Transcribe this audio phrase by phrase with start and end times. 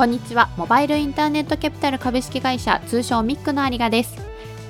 [0.00, 0.48] こんにちは。
[0.56, 4.16] モバイルインターネットキャピタル株式会社通称ミックの有賀です。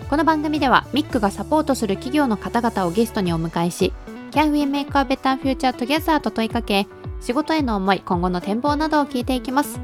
[0.09, 3.93] この番組ではミックがサポートする企業の方々をゲストにお迎えし
[4.33, 6.89] Can we make a better future together と問いかけ
[7.21, 9.79] 仕事への思い今後の展望などを聞いていきます。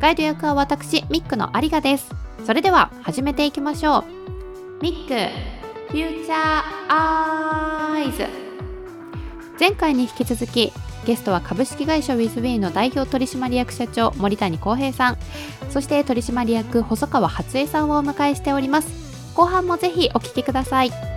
[0.00, 2.08] ガイド役は私ミックの有賀です。
[2.46, 4.04] それでは始めていきましょう。
[4.82, 8.24] ミックフューチャーアイズ
[9.60, 10.72] 前回に引き続き
[11.06, 15.18] ゲストは株式会社ウィズウェイの代表取締役社長森谷康平さん。
[15.70, 19.32] そして取締役細川初江さんをお迎えしております。
[19.34, 21.15] 後半もぜひお聞きください。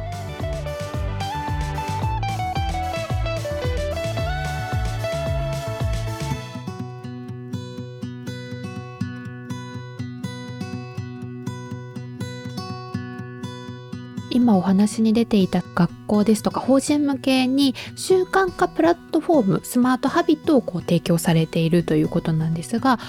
[14.32, 23.00] 今お話に出ていた学校ですとか法人向けに習慣化プラットフォームスマートハビットをこう提供されているということなんですが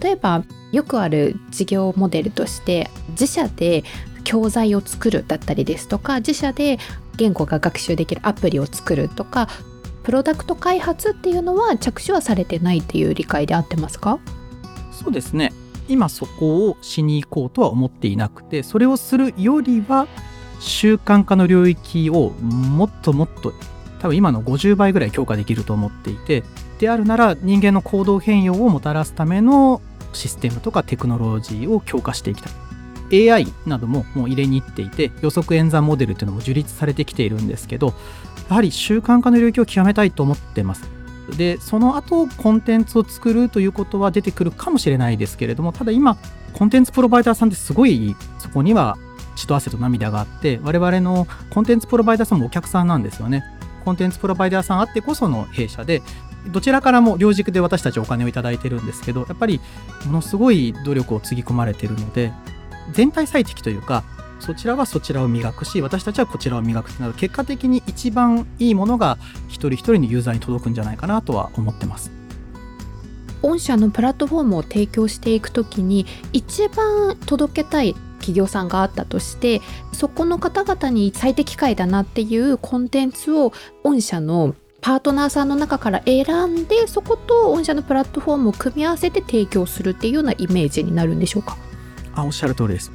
[0.00, 3.84] 例えばよくある事業モデルとして自社で
[4.24, 6.78] 教材を作るだったりですとか自社で
[7.16, 9.48] 言語が学習できるアプリを作るとか
[10.02, 14.18] プロダクト開発っていうのは着手はされてないっていう理解で合ってますか？
[14.90, 15.52] そうですね。
[15.88, 20.06] 今そこをしに行こうとは思っていなくてそれをするよりは
[20.60, 23.52] 習慣化の領域をもっともっと
[24.00, 26.44] 多分今の50倍ぐらい強化できると思っていて
[26.78, 29.80] であるなら人間の行動変容をもたらすための
[30.12, 32.52] システムとかテクノロジーを強化していきたい。
[33.10, 37.94] AI などももう入れに行っていて予測演算モデルっていうのも樹立されてきているんですけど
[38.50, 40.82] やはり習慣化の領域を極めたいと思ってます。
[41.36, 46.16] でその後コンテンツを作るということは出てくるかもしれないですけれどもただ今
[46.54, 48.96] コンテンツプロバイダーさんってすごいそこには
[49.38, 53.44] 血と汗と涙があって我々のコンテンツプロバイダーさんもお客さんなんですよね。
[53.84, 56.02] コンテンツプロバイダーさんあってこその弊社で
[56.48, 59.60] どちらからも両軸で私たちお金をいただいてるんですけどやっぱり
[60.06, 62.32] ものすごい努力をつぎ込まれてるので
[62.92, 64.04] 全体最適というか
[64.40, 67.14] そちらはそちらを磨くし私たちはこちらを磨くとなる。
[67.14, 69.18] 結果的に一番いいものが
[69.48, 72.10] 一人一人のユーザーに届くんじゃないかなとは思ってます。
[73.42, 77.94] 御社のプラットフォームを提供していくときに一番届けたい
[78.28, 79.62] 企業さんがあったとして
[79.92, 83.52] そこの方々に最適解だなっていうコンテンツを
[83.82, 91.56] 御社のパートナーさんの中から選んでそこと御社のプラットフォームを組み合わせて提供するっていうようなイメージになるんでしょうか？
[92.14, 92.92] あおっしゃる通りです。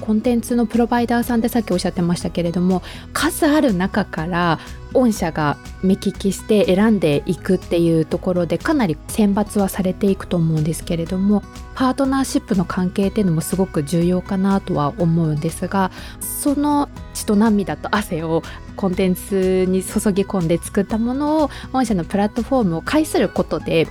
[0.00, 2.82] コンテンツのプロバイダーさんってさっきおっしゃってましたけれども
[3.12, 4.58] 数ある中から
[4.92, 11.42] 御社が目利きして選んでいくっていうところでかなり選抜はされていくと思うんですけれども
[11.74, 15.90] パートナーシップの関係っていうのもすごく重要かなとは思うんですが
[16.20, 18.42] その血と涙と汗を
[18.76, 23.88] コンテンツに注ぎ込んで作ったものを御社のプラットフォームを介することで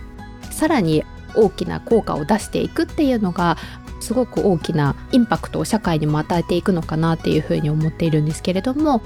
[0.50, 1.04] さらに
[1.36, 3.58] 大きな効果を出していくっていうのが
[4.00, 9.02] すごく大きなインパクトを社会にも与えていくのかなっていうふうに思っているんですけれども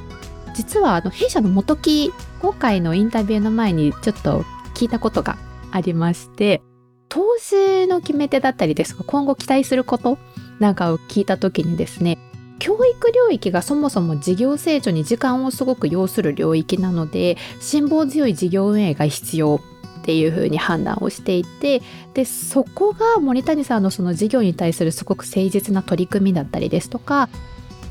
[0.54, 5.38] 実はあの弊社の元木今回のインタビューの前にちょっと聞いたことが
[5.72, 6.62] ありまして
[7.10, 10.18] 投資の決め手だったりですとか今後期待すること
[10.60, 12.18] なんかを聞いた時にですね
[12.60, 19.60] 教育領域がそもそも事業成長に時間をすごく要する領域なので辛抱強い事業運営が必要
[20.02, 21.82] っていうふうに判断をしていて
[22.14, 27.30] でそこが森谷さんのその事業に対するすごく誠実な取り組みだったりですとか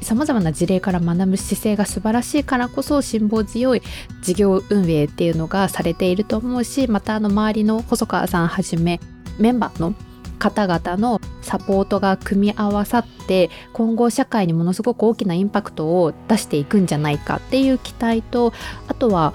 [0.03, 3.83] さまざまな事例から学ぶ姿勢が素晴らしいからこそ辛抱強い
[4.23, 9.01] 事業運営っていうのがされていると思うしまたあの周りの細川さんはじめ
[9.39, 9.95] メンバーの
[10.39, 18.53] 方々のサポートが組み合わさって今後社会にものすごく大きなインパクトを出していくんじゃないかっていう期待と
[18.89, 19.35] あとは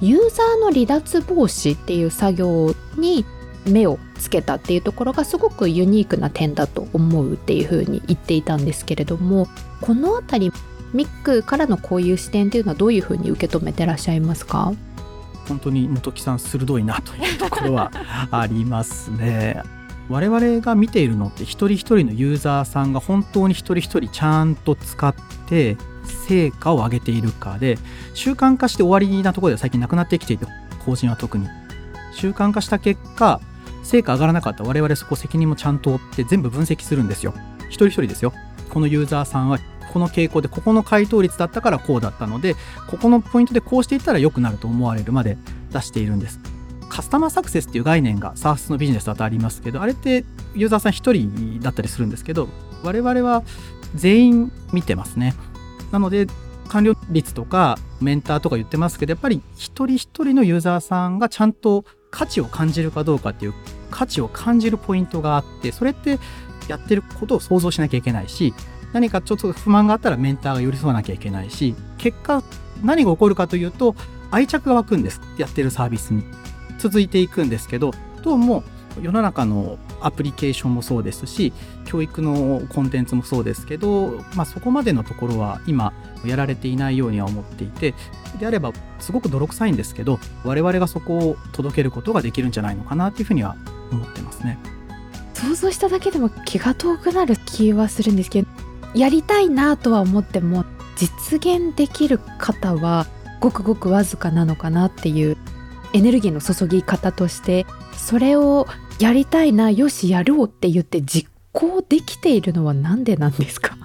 [0.00, 3.24] ユーザーの離脱防止っていう作業に
[3.66, 9.48] 目をつけたっていうところがすごくユニークな点だと思うっていうふうに言っていたんですけれども
[9.80, 10.52] この辺り
[10.92, 14.72] ミックからのこういう視点っていうのはどういうふうに受け止めてらっしゃいますか？
[15.48, 17.90] 本当に本木さん鋭いなというところは
[18.30, 19.62] ありますね。
[20.08, 25.14] 我々が見ているのって一人一人のユーザーさんが本当に一人一人ちゃんと使っ
[25.46, 25.76] て
[26.26, 27.78] 成果を上げているかで
[28.12, 30.46] 習慣化して終わりなところでは最近なくなってきていて
[30.84, 31.48] 法人は特に。
[32.12, 33.40] 習慣化した結果
[33.84, 37.34] 成果上がらなかった我々そこ責任もちゃんと負って全部分析するんですよ。
[37.68, 38.32] 一人一人ですよ。
[38.70, 39.58] このユーザーさんは
[39.92, 42.56] この傾向でここの回答率だったからこうだったので
[42.88, 45.38] ここのポイントでこうしていったら良くなると思われるまで
[45.70, 46.40] 出しているんです。
[46.88, 52.48] カスタマーサクセスっていう概念が SARS のビジネスだとありますけどあれってユーザーさん1人だったりするんですけど
[52.84, 53.42] 我々は
[53.94, 55.34] 全員見てますね。
[55.90, 56.26] なので
[56.68, 61.84] 完了率とかメンターとか言ってますけどやっぱり一人一人のユーザーさんがちゃんと
[62.14, 63.54] 価値を感じるかどうかっていう
[63.90, 66.20] 価値を感じるポイントがあってそれって
[66.68, 68.54] やってることを想像しなきゃいけないし
[68.92, 72.44] 何かちょっと不満があったらメンターが寄り添わなきゃいけないし結果
[72.84, 73.96] 何が起こるかというと
[74.30, 75.20] 愛着が湧くんです。
[75.38, 76.24] やってるサービスに。
[76.78, 78.62] 続いていくんですけどどうも
[79.00, 81.52] 世の中のアプリケーションもそうですし
[81.84, 85.92] 教育のコンテンツもそうですけど、まあ、そこまでのところは今
[86.24, 87.94] やられていないようには思っていて
[88.38, 93.56] であればすごく泥臭いんですけど我々がそこを届けることができるんじゃないのかなっていうふうには
[93.90, 94.58] 思ってますね。
[95.34, 98.48] 想像しただけでも気が遠くなる気はするんですけど
[98.94, 100.64] やりたいなとは思っても
[100.96, 103.06] 実現できる方は
[103.40, 105.36] ごくごくわずかなのかなっていう
[105.92, 107.66] エネルギーの注ぎ方として
[107.96, 108.66] それを
[109.00, 113.76] やりたいなよしやろうって言って実行できているのは何でなんですか？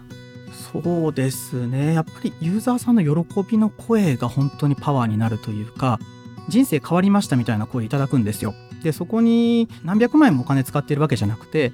[0.72, 6.00] そうですねやっぱりユーザーさんの喜びの声が本当にパワーになるというか
[6.48, 8.54] 人生変わりましたみたいな声いただくんですよ。
[8.84, 11.74] でそこに何百万円もお金使ってるわけじゃなくて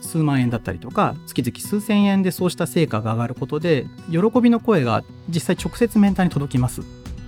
[0.00, 6.82] 数万円だったりとか月々数千円でそうした成果が上がることで喜びの声が実際直接メンターに届きます。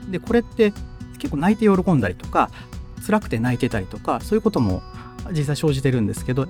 [0.09, 0.73] でこれって
[1.19, 2.51] 結構泣いて喜んだりとか
[3.05, 4.83] 辛くて泣いてたりとかそういうことも
[5.33, 6.47] 実際生じてるんですけど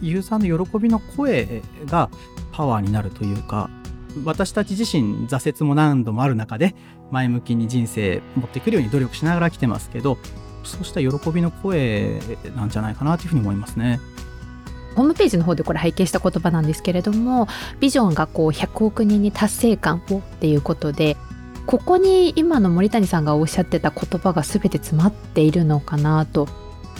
[0.00, 2.10] ユーザーの喜びの声が
[2.52, 3.70] パワーになるというか
[4.24, 6.74] 私たち自身挫折も何度もある中で
[7.10, 10.18] 前向きに人生持ってくるように努力しながら来てますけど
[10.62, 12.20] そうした喜びの声
[12.56, 14.00] なんじゃないかなというふうに思いますね。
[14.96, 17.48] ホームページの方でこれ拝見した言葉なんですけれども
[17.80, 21.16] ビジョンがこう100億人に達成感をっていうことで
[21.66, 26.48] ここに今の森谷さんがおっしゃってた言葉が全て詰まっているのかなと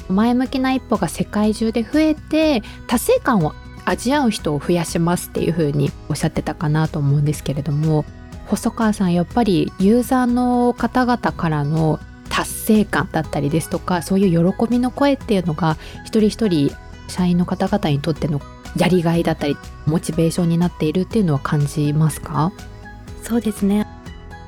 [0.09, 3.55] 前向きな一歩が世界中で増えて達成感を
[3.85, 8.05] 味わう人を増やしますっていうふうにおっしゃってたかなと思うんですけれども
[8.47, 11.99] 細川さんやっぱりユーザーの方々からの
[12.29, 16.75] 達成感だったりですとかそういう喜びの声っていうのが一人一人
[17.09, 18.41] 社員の方々にとっての
[18.77, 19.56] やりがいだったり
[19.87, 22.53] モチベーションになっているっていうのは感じますか？
[23.23, 23.87] そうですね。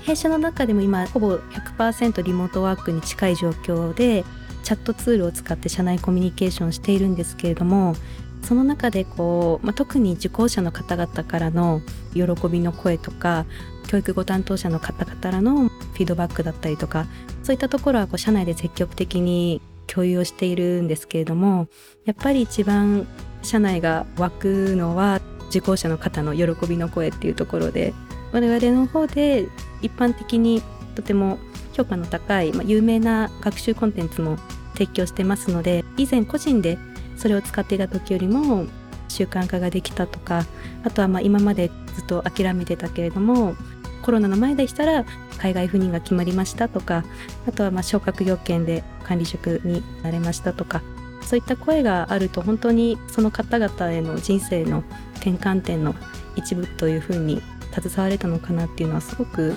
[0.00, 4.24] 弊社の中でも今ほぼ100%リモートワークに近い状況で
[4.66, 7.94] チャットツールを使って社内コミュニケーションしているんですけれども
[8.42, 11.82] その中でこう、まあ、特に受講者の方々からの
[12.14, 13.46] 喜びの声とか
[13.86, 17.06] 教育ご担当者の方々からのフィードバックだったりとか
[17.44, 21.68] そういったところはこう社内で積極的に共有をしているんですけれども
[22.04, 23.06] やっぱり一番
[23.42, 25.20] 社内が湧くのは
[25.50, 27.94] 受講者の方の喜びの声っていうところで
[28.32, 29.46] 我々の方で
[29.80, 30.60] 一般的に
[30.96, 31.38] とても
[31.72, 34.38] 評価の高い、まあ、有名な学習コンテンツも
[34.76, 36.78] 提供してますので以前個人で
[37.16, 38.66] それを使っていた時よりも
[39.08, 40.44] 習慣化ができたとか
[40.84, 43.54] あとはま今までずっと諦めてたけれども
[44.02, 45.04] コロナの前でしたら
[45.38, 47.04] 海外赴任が決まりましたとか
[47.48, 50.82] あとはま昇格要件で管理職になれましたとか
[51.22, 54.84] そういった声があると本当にその方々への人生の
[55.16, 55.94] 転換点の
[56.36, 59.54] 一部というふうに携われたのかなっていうのはすごく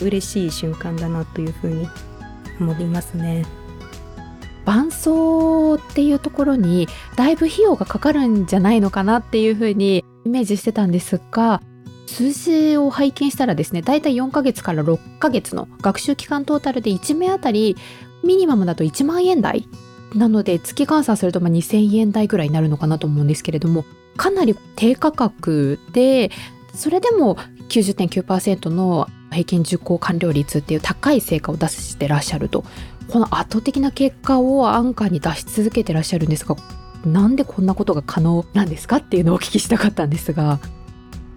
[0.00, 1.88] 嬉しい瞬間だなというふうに
[2.60, 3.44] 思いますね。
[4.68, 11.62] 伴奏っていうところにだいぶ費用がかかるんじゃないのかなっていうふうにイメージしてたんですが
[12.06, 17.78] 数字を拝見したらですねだいたい4ヶ月から6ヶ月の学習期間トータルで1名あたり
[18.22, 19.66] ミニマムだと1万円台
[20.14, 23.86] なので月換算するとま2000円台ぐらいになるのかなと思うんですけれども
[24.18, 26.30] かなり低価格で
[26.74, 27.38] それでも
[27.68, 32.64] 90.9%の平均受講完了率っていう高い成果を出してらっしゃると。
[33.08, 36.56] この圧倒的な結果をアンカーに出し続けてらっしゃるんですが
[37.06, 40.58] なんでこんなことが可能なんですかっていうのをお聞きしたかったんですが。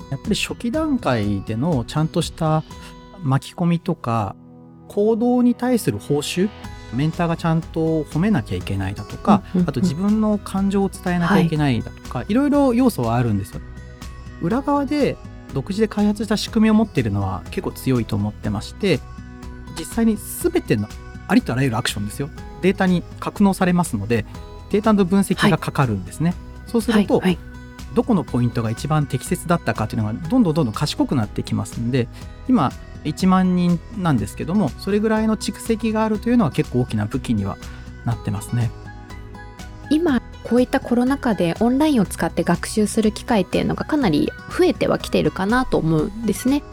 [0.09, 2.63] やっぱり初期段階でのちゃんとした
[3.23, 4.35] 巻き込みとか
[4.89, 6.49] 行動に対する報酬
[6.93, 13.61] メンターがちゃんと褒めなきゃいけないだとか、あと自分の感情を伝えなきゃいけないだとか、はい、いろいろ要素はあるんですよ。
[14.41, 15.15] 裏側で
[15.53, 18.99] 独自で開発した仕組みを持っているのは結構強いと思ってまして
[19.77, 20.87] 実際に全ての
[21.27, 22.29] ありとあらゆるアクションですよ。
[22.61, 24.25] データに格納されますので
[24.69, 27.37] データの分析がかかるんですね、はい、そうすると、はいはい、
[27.93, 32.07] どこのポイントが一番適切だったかというのがどんどんどんどん賢くなってきますんで
[32.47, 32.71] 今
[33.03, 37.57] 1万人なんですけどもそれぐらいの蓄積があるというのは結構大きな武器には
[38.05, 38.71] なってますね。
[39.89, 46.63] 今こういったコロナ禍でオンラインを使って学習する機会っていうのがかなり増えてはきているかなと思うんですね。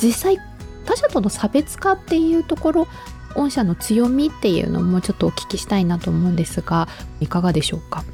[0.00, 0.38] 実際
[0.84, 2.88] 他社との差別化っていうところ
[3.34, 6.88] 御社の強みっていうのもちょっとお聞きしたいなと思うんですが
[7.20, 8.04] いかがでしょうか？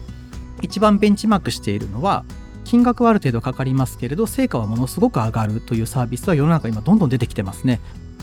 [0.63, 2.25] 一番ベンチマークしているのは
[2.65, 7.81] 金額はある程度かかりますけれど成果はものすごく上がるというサービスは世の中今どんどん出てきてますね。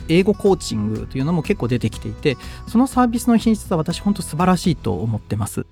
[0.08, 2.36] 英語コーチングというのも結構出てきていて
[2.68, 5.68] そのサービスの品質は私本当素晴らしいと思ってます。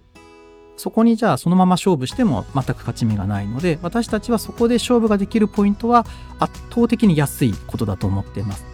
[0.78, 6.06] そこにじゃあそのまま勝負しても全く勝ち目がないので私たちはそこで勝負ができるポイントは
[6.40, 8.66] 圧倒的に安いことだと思っています。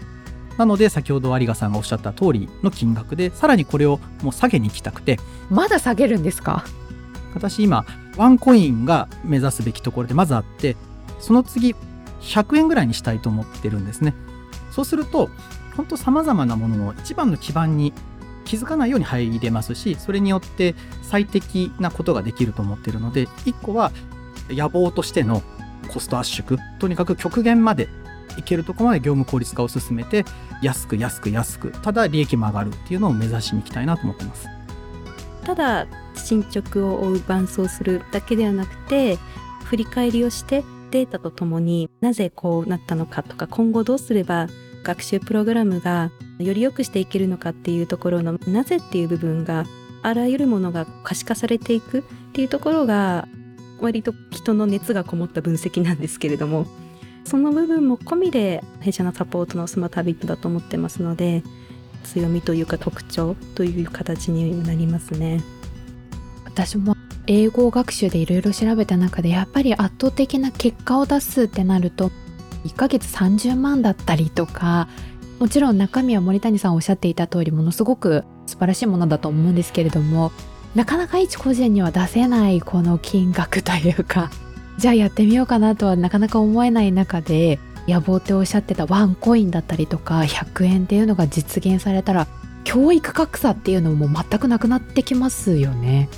[0.57, 5.17] なので先ほど有賀さんがおっしゃった通りの金額でさらにこれをもう下げに行きたくて。
[5.49, 6.63] まだ下げるんですか？
[7.33, 7.85] 私今
[8.17, 10.75] ワンコインが目指すべきところでまずあって
[11.19, 11.73] その次
[12.21, 14.13] 100円ぐらいにしたいと思ってるんですね。
[14.71, 15.29] そうすると
[15.75, 17.93] 本当さまざまなものの一番の基盤に
[18.45, 23.91] 気づかないように入れますしそれによって最適なことができると思っているので1個は
[24.49, 25.41] 野望としての
[25.91, 26.59] コスト圧縮。
[26.79, 27.89] とにかく極限まで
[28.37, 30.25] いけるとこまで業務効率化を進めて
[30.61, 34.47] 安く安く安くただ利益も上がるっていうのを目指しに行きたいなと思ってます。
[35.43, 39.17] ただ進捗を追う伴走するだけではなくて
[39.65, 44.47] 振り返りをしてデータとともになぜこうなったのかとか今後どうすれば
[44.83, 46.11] 学習プログラムが
[46.43, 49.65] より良くしていけるのかっていうところのなぜっていう部分が
[50.01, 53.27] あらゆるものが可視化されていくっていうところが
[53.79, 56.67] 割と人の熱がこもった分析なんですけれども
[57.25, 61.43] その部分も込みで弊社のサポートのスマートハビットだと思ってますので
[62.03, 65.41] 強みというか特徴という形になりますね。
[66.43, 66.95] 私も
[67.25, 72.11] 英語学習でいろいろ調べた中でやっぱり圧倒的な結果を出すってなると
[72.65, 74.87] 1ヶ月30万だったりとか
[75.39, 80.31] もちろん中身は森谷さんおっしゃっていた通りものすごく素晴らしいものだと思うんですけれども
[80.75, 84.31] なかなか一個人には出せないこの金額というか
[84.77, 92.27] じゃあやってみようかなとはなかなか思えない中で野望っておっしゃってたワンコインだったりとか100円っていうのが実現されたら
[92.63, 96.09] 教育格差っていうのも全くなくなってきますよね。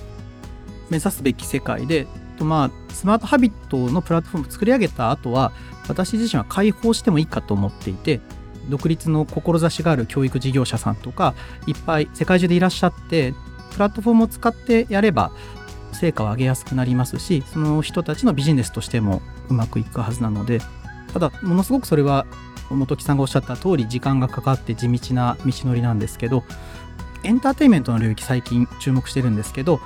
[0.90, 2.08] 目指すべき世界で
[2.44, 5.54] まあ、スマートハビットのプラットフォームを作り上げた後は
[5.88, 8.20] 私自身は開放してもいいかと思っていて
[8.70, 11.34] 独立の志がある教育事業者さんとか
[11.68, 13.34] いっぱい世界中でいらっしゃって
[13.74, 15.32] プラットフォームを使ってやれば
[15.92, 20.60] 成果を上げやすくなりますしその人たちのビジネスとしてもうまくいくはずなので
[21.14, 22.26] ただものすごくそれは
[22.70, 26.44] 本木さんがおっしゃった通り時間がかかって地道な道のりなんですけど
[27.24, 29.80] エンターテインメントの領域最近注目してるんですけど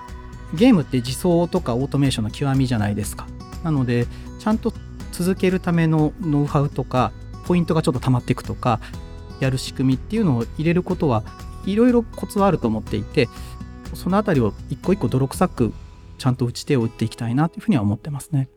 [0.53, 3.27] ゲームって自走とかオートメーションの極みじゃないですか。
[3.63, 4.07] なので、
[4.39, 4.73] ちゃんと
[5.11, 7.11] 続けるためのノウハウとか、
[7.49, 8.79] ポイントがちょっと溜まっていくとか、
[9.39, 11.23] やる仕組みっていうのを入れることは
[11.65, 13.27] いろいろコツはあると思っていて、
[13.95, 15.73] そのあたりを一個一個泥臭く
[16.19, 18.49] ちゃんと打ち手を打っていきたいなというふうには思ってますね。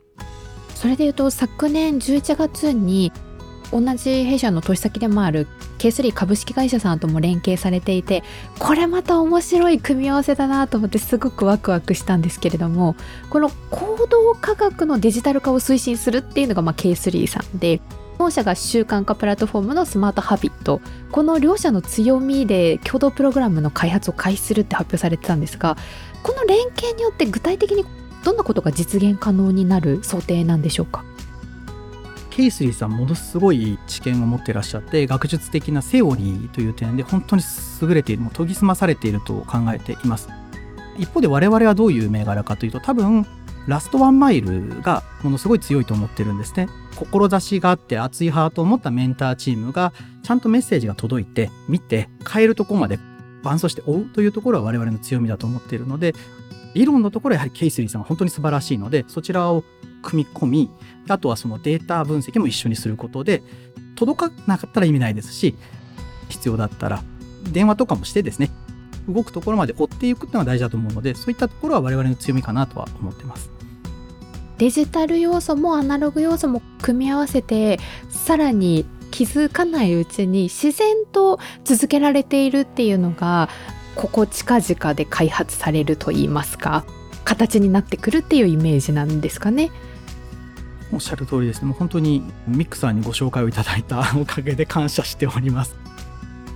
[0.74, 3.12] それでいうと昨年11月に
[3.72, 8.22] 同じ弊社の投資先でもある K3 株式会社さんとも連携されていて
[8.58, 12.94] これまた面白い組み合わせだなと思ってすごくワクワクしたんですけれども
[13.30, 17.80] この行動科学のデジタル化を推進するっていうのがまあ K3 さんで
[18.18, 20.80] 本社が習慣化プラットフォームのスマートハビット。
[21.10, 25.76] この両社の強みで共同プログラムの開発を開始するって発表されてたんですが
[26.22, 27.84] この連携によって具体的に
[28.24, 31.04] どんなことが実現可能になる想定なんでしょうか？
[32.30, 37.42] ケイスリーさんものすごい知見を持ってらっしゃって学術的なセオリーという点で本当に
[37.82, 40.28] 優れているもう研ぎ澄まされていると考えています。
[40.96, 43.26] 一方で我々はどういう銘柄かというと多分
[43.66, 46.68] ラストワンマイルがものすごい強いと思ってるんですね。
[46.96, 49.92] 志があって熱いハートを持ったメンターチームが
[50.22, 52.98] ちゃんとメッセージが届いて見て変えるとこまで
[53.42, 56.14] 伴走して追うというところは我々の強みだと思っているので
[56.74, 59.64] 理論のところはやはりケイスリーさんは本当に素晴らしいのでそちらを
[60.02, 60.70] 組み込み
[61.08, 63.42] あとはそのデータ分析も一緒にすることで
[63.94, 65.54] 届かなかったら意味ないですし
[66.28, 67.02] 必要だったら
[67.50, 68.50] 電話とかもしてですね
[69.08, 73.50] 動くところまで追っていくっていうのが大事だと思うのでそういったところは我々の強みかなとは思ってます。
[74.58, 77.80] デジタル要素もアナログ要素も組み合わせて
[78.10, 83.48] さらに気づかないうちに自然と続けられているっていうのが
[83.96, 86.84] ここ近々で開発されるといいますか
[87.24, 89.70] 形になってくるっていうイメージなんですかね？
[90.92, 91.62] おっしゃる通りです。
[91.62, 95.74] ねもう本当にミックさんにご紹介をいただいたおかげで感謝しております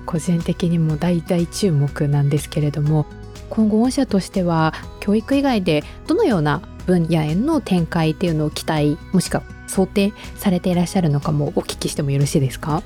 [0.07, 3.05] 個人的にも大大注目なんですけれども
[3.51, 12.83] 今後御社としては教育以外でどのような分野への展開っていうのを期待もしくは想定されていらっしゃるのかもお聞きしてもよろしいですか？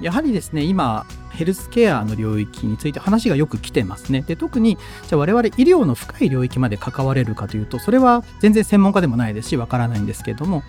[0.00, 4.22] やはりですね今ヘルスケアの領域について話がよく来てますね。
[4.22, 4.76] で特に
[5.08, 10.62] じゃあ我々医療の深い領域まで関われるかというとそれは全然専門家でもないですしわからないんですけれども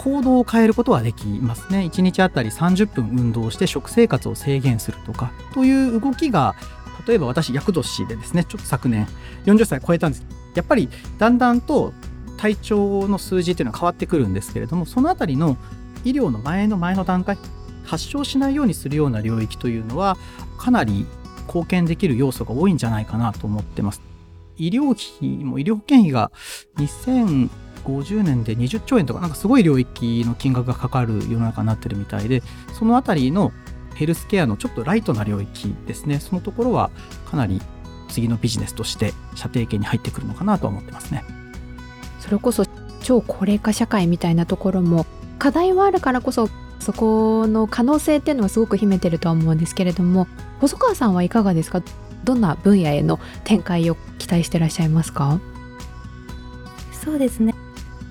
[0.00, 1.80] 行動を変えることはできますね。
[1.80, 6.54] 1日あたり30分運動して食生活を制限するとかという動きが
[7.06, 9.06] 例えば私厄年でですねちょっと昨年
[9.44, 10.88] 40歳超えたんですやっぱり
[11.18, 11.92] だんだんと
[12.38, 15.58] 体調の数字っていうのは変わってくるんですけれどもそのあたりの
[16.04, 17.36] 医療の前の前の段階
[17.84, 20.16] 発症しないようにするような領域というのは
[20.58, 21.04] かなり
[21.46, 24.00] 貢献できる要素が多いんじゃないかなと思ってます。
[24.56, 26.30] 医療費も医療保険費が
[27.84, 32.42] 2050年で20兆円とかなんかすごい領域の金額がかかる世の中になってるみたいで
[32.78, 33.52] そのあたりの
[33.94, 36.20] ヘルスケアのちょっとライトな領域ですね。
[36.20, 36.90] そのところは
[37.30, 37.60] かなり
[38.08, 41.24] 次のビジネスとして射程圏に入ってくるのかなと思ってますね。
[42.18, 42.64] それこそ
[43.02, 45.06] 超高齢化社会みたいなところも
[45.38, 50.26] 課題はあるからこそそこの可能性っていうのはすごく秘めてるとは思うんですけれども
[50.60, 51.82] 細川さんはいかがですか？
[52.24, 55.40] どんな分野への展開を期待してらっしゃいますか？
[56.92, 57.54] そうですね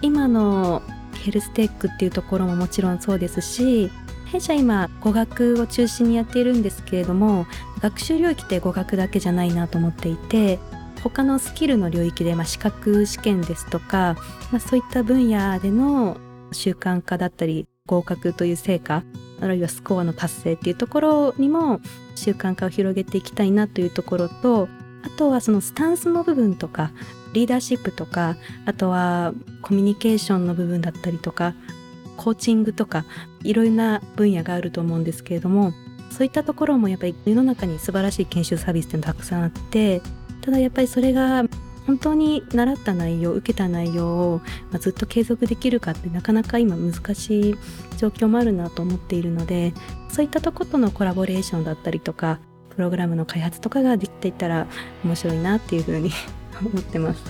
[0.01, 0.81] 今の
[1.23, 3.91] ヘルステックっていうところももちろんそうですし
[4.25, 7.45] 弊社今語学を中心にやっているんですけれども
[7.81, 10.59] 学習領域って語学だけじゃないなと思っていて
[11.03, 14.15] 他のスキルの領域で、まあ、資格試験ですとか、
[14.51, 16.17] まあ、そういった分野での
[16.51, 19.03] 習慣化だったり合格という成果
[19.41, 21.79] あるいはスコアの達成っていうところにも
[22.15, 24.67] 習慣化を広げていきたいなというところと
[25.03, 26.91] あとはそのスタンスの部分とか
[27.33, 31.53] リーダーシップとかあとはコミュニケーションの部分だったりとか
[32.17, 33.05] コーチングとか
[33.43, 35.73] いろいろな分野があると思うんですけれども
[36.11, 40.01] そういったところもやっぱり世の中に素晴らしい研修サービスってたくさんあって
[40.41, 41.43] ただやっぱりそれが
[41.85, 47.55] 本当に習った内容受けた内容を、まあ、ずっと継続できるかってなかなか今難しい
[47.97, 49.73] 状況もあるなと思っているので
[50.09, 54.67] そういったとことのコラボレーションだったりとかプログラムの開発とかができていったら
[55.03, 56.11] 面白いなっていうふうに
[56.67, 57.23] 思ってます。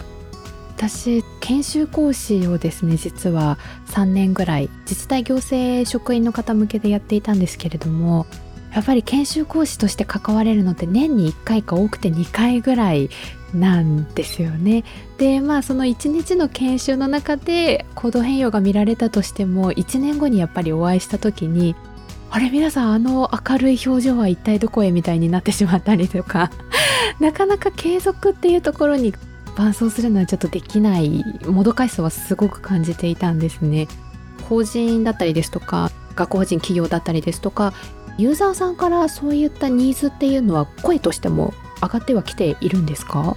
[0.79, 3.57] 私研修講師をですね実は
[3.87, 8.25] 3年ぐらい自治体行政職員の方向けでやっていたんですけれども
[8.73, 13.09] やっぱり研修講師として関われるのって年に1回か多くて2回ぐらい
[13.53, 14.83] なんですよね。
[15.17, 21.75] でまあその1日の研修の中で行動変容が見られたとしても1年後にやっぱりお会いした時に
[22.31, 26.51] あれ皆さんあの明るい表情は一体どこへみたいになってしまったりとか。
[27.19, 29.13] なかなか継続っていうところに
[29.55, 33.87] 伴走するのはちょっとできないもどかしさはすごく感じていたんですね。
[34.47, 37.73] 法人だったりですとか学校法人企業だったりですとか
[38.17, 43.35] ユーザーさんからそういったニーズっていうのは声としても上がってはきているんですか？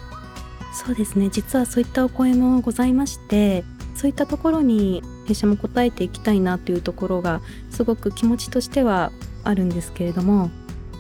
[0.74, 1.28] そうですね。
[1.30, 9.12] 実はそういったお声もございましてそういったところに弊社も答えていきたいなというところがすごく気持ちとしては
[9.44, 10.50] あるんですけれども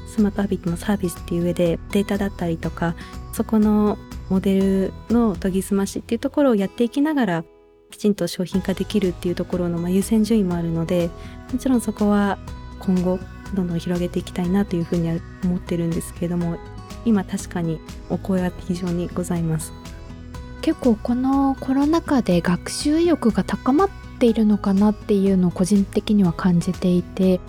[0.06, 2.94] スマートハビットのサービスっていう上でデータだったりとか
[3.32, 7.44] そこのモデルの研ぎ澄ましっていうところをやっていきながら
[7.90, 11.10] きちんと商品化できるっていうところの優先順位もあるので
[11.52, 12.38] もちろんそこは
[12.80, 13.18] 今後
[13.54, 16.58] どんどん広げていきたいなというふうには思ってるんですけれども
[17.04, 19.72] 今確かにお声は非常にございます。
[20.62, 23.90] 結構このコロナ禍で学習意欲が高まっ
[24.22, 27.40] ているのかなっていうのを個人的には感じていて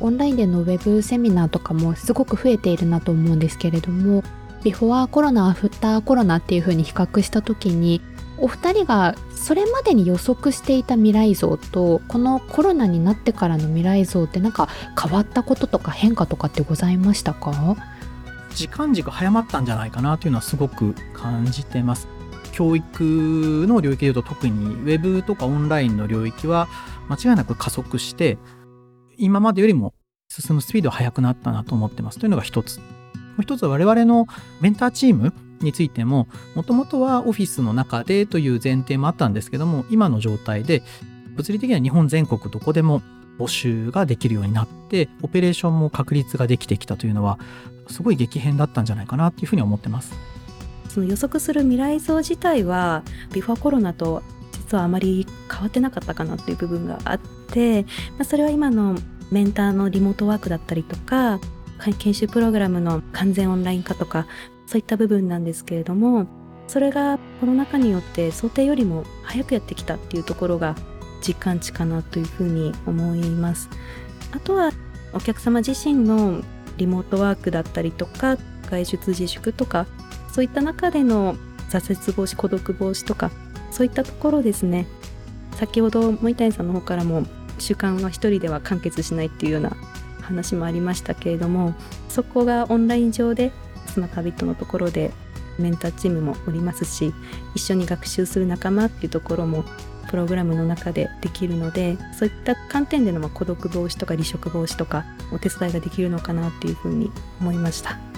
[0.00, 4.22] オンラインでのウェブセミナーとかもすごく増えているなと思うんですけれども
[4.64, 8.00] ビフォアコロナアフターコロナっていう風に比較した時に
[8.38, 14.68] お二人がそれまでに予測していた未来像とこのコロナになってからの未来像ってなんか
[14.98, 17.76] 変わったこととか変化とかってございましたか？
[18.54, 22.08] 時間軸早まったんじゃないかなというのはすごく感じてます。
[22.52, 26.68] 教育の領域でいうと特にウェブとかオンラインの領域は
[27.08, 28.38] 間違いなく加速して
[29.16, 29.94] 今までよりも
[30.28, 32.78] 進むスピードは速くなったなと思ってますというのが一つ。
[32.78, 32.84] も
[33.38, 34.26] う一つは我々の
[34.60, 40.82] メンターチームについてももともとはオフィスの中でという前提もあったんですけども今の状態で
[41.36, 43.00] 物理的には日本全国どこでも
[43.38, 47.38] 募集ができるようになってオペレーションも確立ができてきたというのは
[47.88, 50.31] すごい激変だったんじゃないかなっていうふうに思ってます。
[50.92, 53.02] その予測する未来像自体は
[53.32, 57.88] ビフォーコロナと実はあまり変わってなかったかなっていう部分があって、ま
[58.20, 58.96] あ、それは今の
[59.30, 61.40] メンターのリモートワークだったりとか
[61.98, 64.26] 研修プログラムの完全オンライン化とか
[64.66, 66.26] そういった部分なんですけれども
[66.68, 70.76] それがコロナ禍によって想定よりも早くやってきたっていうところが
[71.26, 73.68] 実感値かなというふうに思います。
[74.32, 74.72] あとは
[75.12, 76.42] お客様自身の
[76.76, 78.38] リモートワークだったりとか
[78.70, 79.86] 外出自粛とか
[80.32, 81.36] そういった中での
[81.70, 83.30] 挫折防止孤独防止とか
[83.70, 84.86] そういったところですね。
[85.56, 87.24] 先ほど森谷さんの方からも
[87.58, 89.76] 習慣は一人では完結しないっていうような
[90.22, 91.74] 話もありましたけれども
[92.08, 93.52] そこがオンライン上で
[93.86, 95.12] スマタビットのところで
[95.58, 97.12] メンターチームもおりますし
[97.54, 99.64] 一緒に学習する仲間っていうところも
[100.08, 108.11] プログラムの中でできるのでそういった観点での孤独防止とか離職防止とかお手伝いができるのかなっていうふうに思いました。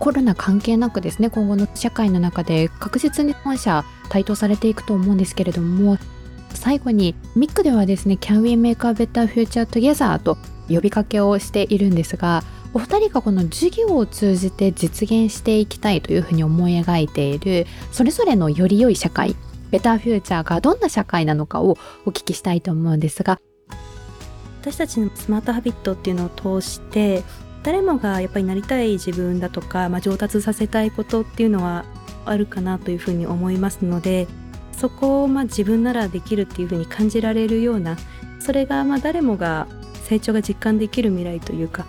[0.00, 5.98] コロナ関係なくですね今後の社会の中で確実に本社台頭されていくと思うんですけれども
[6.54, 19.36] 最後にミックではですね Can we make a better future together と呼びかけをしているんですがお二人がこの授業を通じて実現していきたいというふうに思い描いているそれぞれのより良い社会
[19.70, 23.40] ベターフューチャーがどんな社会なのかをお聞きしたいと思うんですが
[24.62, 27.22] 私たちのスマートハビットっていうのを通して
[27.62, 31.84] 誰もがやっぱりなりたい自分だとか、まあ、上達させたいことっていうのは
[32.24, 34.26] あるかなというふうに思いますので
[34.72, 37.96] そこをまあ自分ならできるっていうふうに感じられるような
[38.38, 39.66] それがまあ誰もが
[40.04, 41.86] 成長が実感できる未来というか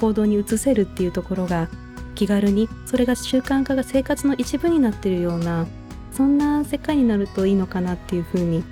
[0.00, 1.68] 行動に移せるっていうところが
[2.14, 5.66] 気軽にそれが習慣化が生活の一部になっているような
[6.12, 8.64] そんな世界になるといいのかなっていうふうに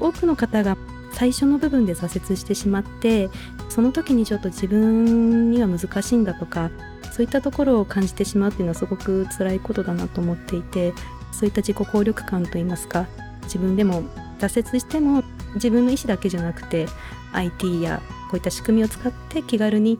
[0.00, 0.76] 多くの方が
[1.12, 3.28] 最初の部分で挫折してしまって
[3.68, 6.70] その時にちょっと自分には難しいんだとか
[7.12, 10.92] そういったところを感じてしまうっていうのはすごく辛いことだなと思っていて
[11.32, 13.06] そういった自己効力感といいますか
[13.42, 14.02] 自分でも
[14.38, 15.22] 挫折しても
[15.54, 16.86] 自分の意思だけじゃなくて
[17.32, 19.98] IT やこういった仕組みを使って気軽に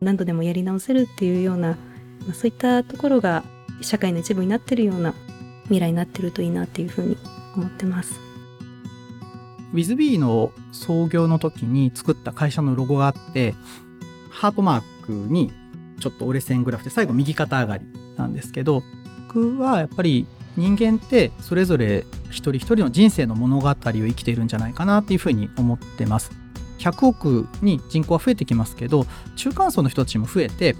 [0.00, 1.76] 何度でもやり直せるっていうような、
[2.32, 3.44] そういったところが
[3.80, 5.14] 社会の一部になってるような
[5.64, 7.16] 未来になってるといいなっていうふうに
[7.54, 8.25] 思ってます。
[9.76, 13.54] ウィズビーの創業の時に作った会社のロゴがあって
[14.30, 15.52] ハートマークに
[16.00, 17.84] ちょっと折れ線グラフで最後右肩上がり
[18.16, 18.82] なんですけど
[19.28, 26.30] 僕はやっぱり人間ってそれぞれ一人一人の人生の物語を生きているんじゃないかなっていうふうに思ってます。
[26.78, 30.74] 100億に人口は増えてきますけど中間層の人たちも増えて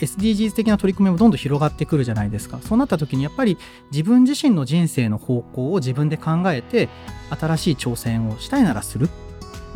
[0.00, 2.60] SDGs 的な取り組みもどんどん広がってくるじゃないですか。
[2.62, 3.58] そうなった時にやっぱり
[3.90, 6.88] 自分自身の人生の方向を自分で考えて
[7.30, 9.08] 新しい挑戦をしたいならする。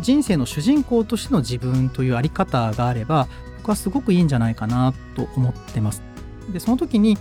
[0.01, 6.03] 人生の主人公としての自分というあり方があれば僕はすごくいいんじゃないかなと思ってます。
[6.51, 7.19] でその時に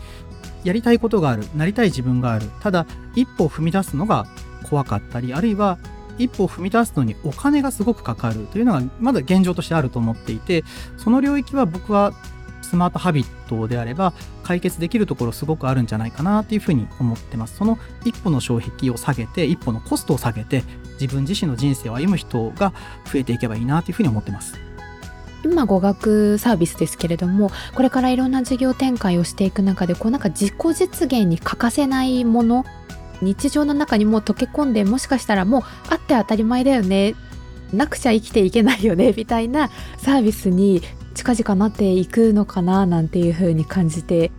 [0.63, 1.43] やりたいことがある。
[1.55, 2.49] なりたい自分がある。
[2.61, 2.85] ただ
[3.15, 4.25] 一歩を踏み出すのが
[4.69, 5.77] 怖かったりあるいは
[6.17, 10.63] 一歩を踏み出すのにお金がすごくかかるというのがまだ現状としてあると思っていて
[10.97, 12.13] その領域は僕は
[12.71, 17.57] スマートハビットであれば解決できるところすごくあるんじゃないかなっていうふうに思ってます。
[17.57, 22.71] その一歩の障壁を下げて一歩のコストを下げて自分自身の人生を歩む人が
[23.11, 24.57] 増えていけばいいなというふうに思ってます。
[25.43, 32.63] 今語学サービスですけれどもこれからいろんな事業展開をしていく中でこうなんか自己実現に欠かせないもの
[33.21, 37.15] 日常の中にも溶け込んでもしかしたらもうあって当たり前だよね
[37.73, 40.81] なくちゃ生きていけないよねみたいなサービスに
[41.13, 44.31] 近々なっていくのかななんていう風に感じて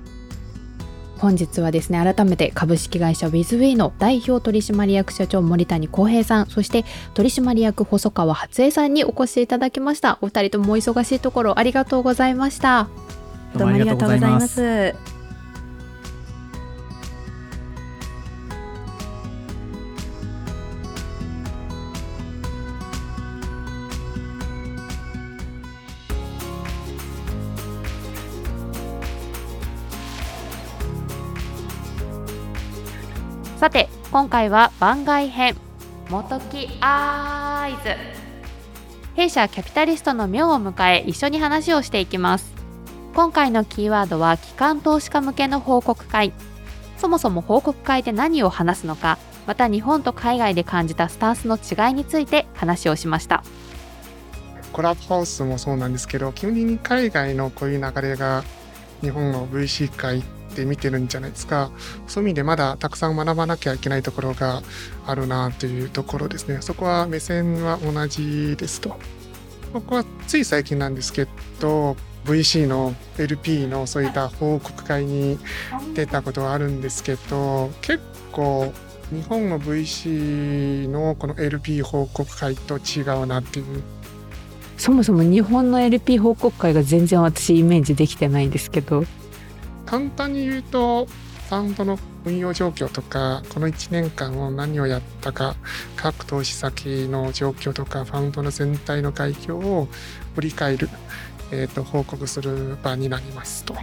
[1.23, 10.19] 本日はですね改めて株式会社 WizWe の代表取締役社長森谷康平さんそして取締役細川初江さんにお越しいただきました。
[10.21, 12.89] お二人ともお忙しいところありがとうございました。
[13.57, 15.12] どうもありがとうございます。
[33.63, 35.57] さて今回は番外編
[36.11, 37.95] 元木アイズ。
[39.15, 42.53] 弊社キャピタリストの妙を迎え一緒に話をしていきます。
[43.15, 46.33] 今回のキーワードは機関投資家向けの報告会。
[46.97, 53.45] そもそも報告会で何を話すのかまた日本と海外で感じたスタンスの違いについて話をしました。
[54.73, 58.43] コラボハウスもそうなんですけど基本的に海外のこういう流れが
[59.03, 61.71] 日本の VC 会って見てるんじゃないですか。
[62.07, 64.63] そういう意味でまだたくさん学ばなきゃいけないところが
[65.07, 66.59] あるなというところですね。
[66.61, 68.97] そこは目線は同じですと。
[69.73, 71.27] 僕はつい最近なんですけ
[71.59, 75.39] ど VC の LP のそういった報告会に
[75.95, 78.01] 出たことはあるんですけど結
[78.33, 78.73] 構
[79.11, 83.83] 日本の VC のこの LP 報告会と違うなっていう。
[84.79, 89.05] そもそも日本の LP 報告会が全然私イメージできてないんですけど
[89.93, 95.55] 簡単に言うと、ファンドの運用状況とか、この1年間を何をやったか、
[95.97, 99.89] 各投資先の状況とか、ファンドの全体の概況を
[100.35, 100.89] 振り返る、
[101.51, 103.75] えーと、報告する場になりますと。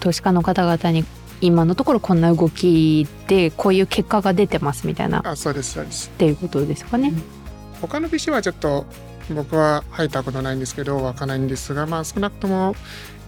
[0.00, 1.06] 投資家の方々に
[1.40, 7.14] 今のところこんな動きでこういう結果が出てますみたいなあそうですそうですっていうことですかね。
[7.80, 8.84] 他の BC はちょっと
[9.34, 12.74] 僕は入ったことないんですけどわかんないんですがまあ少なくとも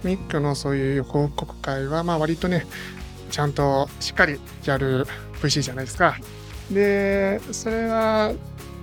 [0.05, 2.67] ミックのそういう報告会は、まあ割とね、
[3.31, 5.07] ちゃんとしっかりやる
[5.41, 6.17] VC じゃないですか。
[6.71, 8.33] で、それは、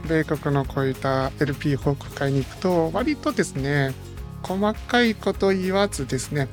[0.08, 3.94] 米国のこういった LP 報告会に行くと、割とですね、
[4.44, 6.48] 細かいこと言わずですね、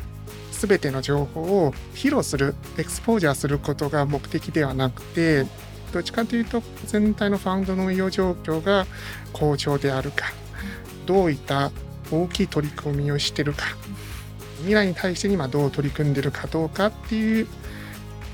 [0.50, 5.46] すべての情報を披露する、エクスポージャーすることが目的ではなくて、
[5.92, 8.86] どっちかというと全体のファンドの運用状況が
[9.32, 10.32] 好調であるか、
[11.06, 11.70] どういった
[12.10, 13.64] 大きい取り組みをしてるか。
[14.58, 17.46] 未来に対して今どう取り組んでるかどうかっていう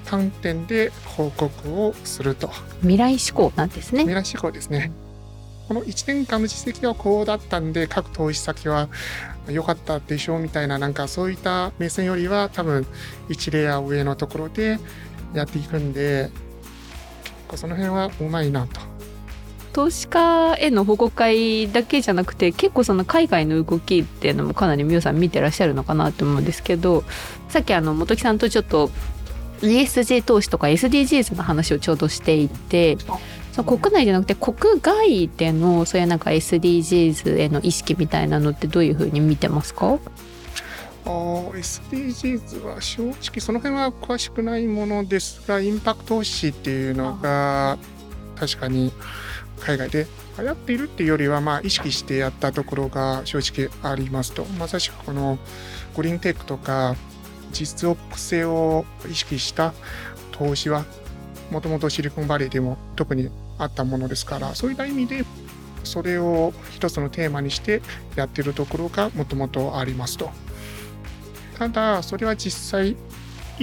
[0.07, 2.51] 観点で報告をすると。
[2.81, 4.03] 未来志向なんですね。
[4.03, 4.93] 未来志向ですね。
[5.69, 8.89] この1年間の実績はこうだったんで各投資先は
[9.49, 12.87] 良かったでしょうみたいななんかそういった目線よりは多分
[13.29, 14.79] 1レイヤー上のところで
[15.35, 16.31] やっていくんで
[17.25, 18.92] 結構その辺はうまいなと
[19.73, 27.05] 投資家への報告会だけじゃなくて結構その海外の動きっていうのもかなり皆さん見てらっしゃるのかなと思うんですけど
[27.49, 28.91] さっきあの本木さんとちょっと
[29.61, 32.99] ESG 投資とか SDGs の話をちょうどしていて
[33.53, 39.99] その国内じゃなくて国外でのそういうなんか SDGs への意識みたいなのってどういうふうに見てますか？
[41.05, 47.79] あ SDGs は正直その辺は詳しくないものですがインパクト投資っていうのが
[48.37, 48.93] 確かに
[49.65, 50.07] 海外で
[50.39, 55.39] 流行っているっていうよりはまあ意識してやったところが正直ありますとまさしくこの
[55.97, 56.97] グリーンテックとか
[57.53, 59.73] 実属性を意識した
[60.33, 60.85] 投資は
[61.51, 65.25] もともとシリコンバレーでも特にあったものですからそういった意味で
[65.85, 67.83] それを一つのテーマにして
[68.17, 70.31] やってるところがもともとありますと。
[71.59, 72.97] ただそれは実際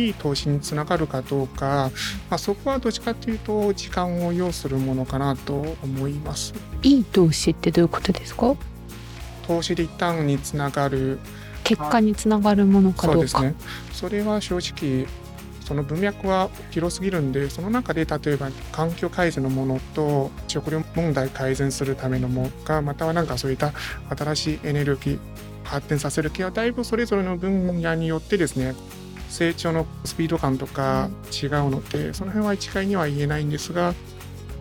[0.08, 1.92] いい投資につながるかどうか、
[2.30, 6.54] まあ、そこはどっちかというと時間を要するものかなと思います。
[6.84, 8.56] いい投資ってどういうことですか？
[9.48, 11.20] 投資リターンにつながる。
[11.64, 13.28] 結果につながるものかどうか。
[13.28, 13.56] そうですね。
[13.92, 15.08] それは正直
[15.66, 23.72] その文脈は広すぎるんでその中で例えば環境改善のものと食料問題改善するためのものかまたはなんかそういった
[24.10, 25.20] 新しいエネルギー
[25.64, 28.74] 発展させる系はだいぶそれぞれの分野によってですね
[29.30, 33.94] 成長のスピード感とか違うのでその辺は一概には言えないんですが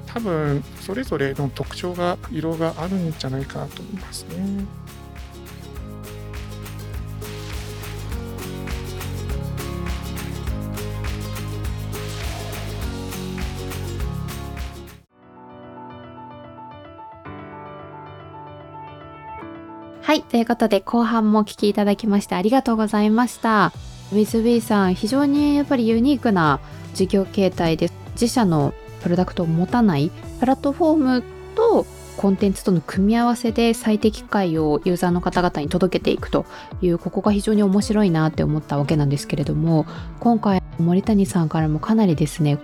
[0.07, 4.89] 多分それぞれの特徴が色があるんじゃないかなと思いますね。
[20.09, 20.23] はい。
[20.23, 23.75] ということで、後半もお聞きいただきましてありがとうございました。
[24.11, 26.61] ウィズビーさん、非常にやっぱりユニークな
[26.95, 36.47] 事業形態で、自社のプロダクトを持たないプラットフォームとコンテンツとの組み合わせで最適解をユーザーの方々に届けていくと
[36.81, 39.87] いう、ここが非常に面白いなって思ったわけなんですけれども、
[40.21, 42.59] 今回、森谷さんからもかなりですね、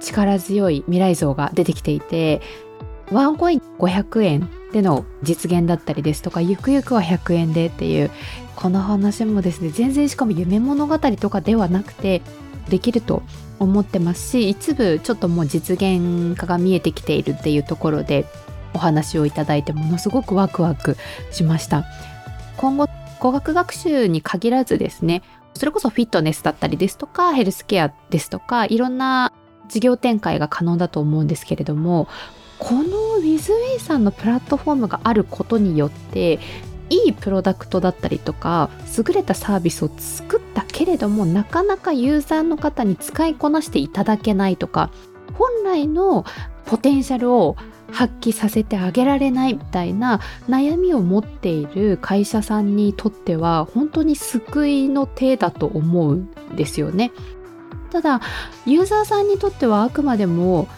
[0.00, 2.42] 力強い未来像が出てきていて、
[3.10, 8.10] ワンコイン500円での実現だったりですとかゆくゆくは100円でっていう
[8.54, 12.22] この話もですね全然しかも夢物語とかではなくて
[12.68, 13.22] できると
[13.58, 14.30] 思ってます。
[14.30, 18.26] し一部ちょっともう実現化が見えてきているっていうところで
[18.74, 20.96] お話をいただいてものすごくワクワク
[21.30, 21.84] しました。
[22.56, 22.88] 今後
[23.20, 25.22] 語学学習に限らずですね
[25.54, 29.32] それこそフィットネスだったりですとかヘルスケアですとかいろんな
[29.68, 32.08] 事業展開が可能だと思うんですけれども
[32.58, 36.40] この WithWe さんのプラットフォームがあることによって
[36.90, 44.90] いいプロダクトだったりとか優れたサービスを作ったけれどもなかなかユーザーの方に使いこなしていただけないとか
[45.34, 46.24] 本来の
[46.66, 47.56] ポテンシャルを
[47.90, 57.12] 発揮させてあげられないみたいな悩みを持っている会社さんにとっては本当に救いの手だと思うんですよね。
[57.90, 58.20] ただ
[58.66, 60.68] ユーザーさんにとってはあくまでも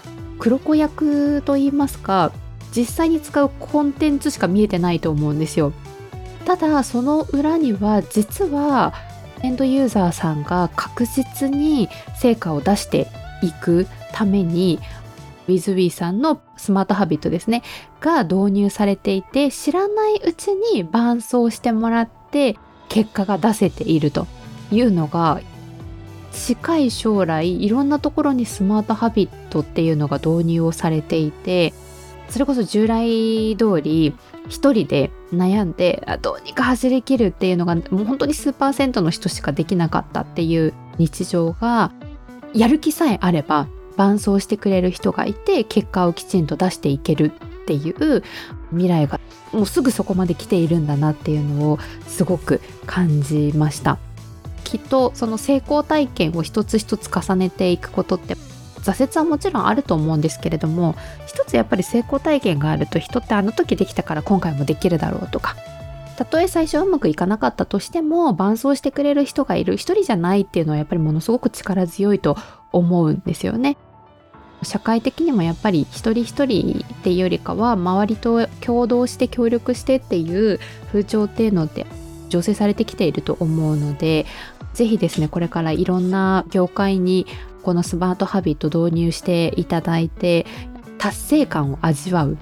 [0.40, 2.32] 黒子役と言いますか
[2.74, 5.72] 実際に使うコンテンツしか見えてないと思うんですよ。
[6.46, 8.94] ただその裏には実は
[9.42, 13.08] エンドユーザーさんが確実に成果を出して
[13.42, 14.80] いくために
[15.46, 17.62] WithWe さんのスマートハビットですね
[18.00, 22.56] が導入されていて知らないうちに伴走してもらって
[22.88, 24.26] 結果が出せていると
[24.72, 25.40] いうのが
[26.32, 31.72] 近い将来いろんなところにスマートハビットっていうのが導入をされていて
[32.28, 34.14] それこそ従来通り
[34.48, 41.92] 一人で悩んでどうにか走りきるっていうのがもう本当に数パーセントの人しかできなかったっていう日常が
[42.54, 48.22] やる気さえあれば伴走してくれる人がいて結果をきちんと出していけるっていう
[48.70, 49.20] 未来が
[49.52, 53.98] もうすぐそこまで来ているんだなっていうのをすごく感じました。
[54.70, 58.36] きっとその成功体験を一つ一つ重ねていくことって
[58.82, 60.94] 挫折はもちろんあると思うんですけれども
[61.26, 65.56] 一つやっぱり成功体験があると人ってあの時できたから今回もできるだろうとか
[66.16, 72.36] たとえ最初うまくいかなかったとしても伴走してくれる人がいる一人じゃないっていうのはやっぱりものすごく力強いと
[72.70, 73.76] 思うんですよね。
[74.62, 81.86] 社会的にもやっぱり一人一人っていうよりかは周りと共同して協力してっていう風潮っていうのって
[82.30, 84.24] 醸成されてきていると思うので
[84.80, 87.26] ぜひですねこれからいろんな業界に
[87.62, 90.46] このスマートハビット導入していただいて
[90.96, 92.38] 達成感を味わう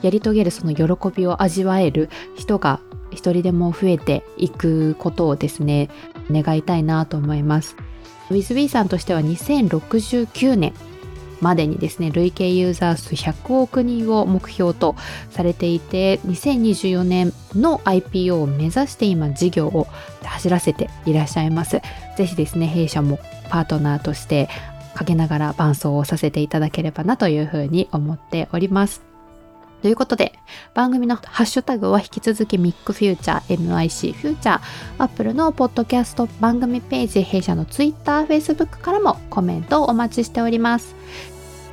[0.00, 0.84] やり遂げるその喜
[1.14, 5.90] びを味わえる人が一人でも増えていくことをですね
[6.30, 7.76] 願いたいなと思います。
[8.30, 10.72] ウィズ・ウィーさんとしては2069年
[11.40, 14.96] までにですね累計ユーザー数100億人を目標と
[15.30, 19.86] されていて2024年の IPO を目指して今事業を
[20.24, 21.80] 走らせていらっしゃいます。
[22.16, 23.18] ぜひですね弊社も
[23.50, 24.48] パートナーとして
[24.94, 29.15] 陰ながら伴走をさせていただければなというふうに思っております。
[29.82, 30.38] ということで、
[30.74, 34.60] 番組のハッシュタグは引き続きミックフューチャー、MIC フューチャー、
[34.98, 40.96] Apple のポッドキャスト番組ページ、弊社の Twitter、Facebook からもコメントをお待ちしております。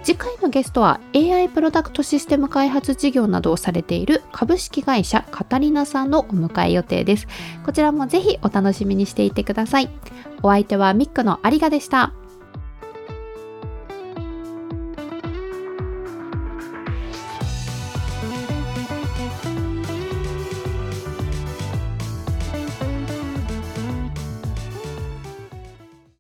[0.04, 7.28] 次回のゲストは AI プロダクトシステム開発事業などをされている株式会社カタリナさんのお迎え予定です。
[7.66, 9.90] こちらもぜひお楽しみにしていてください。
[10.42, 12.12] お相手はミックの有賀でした。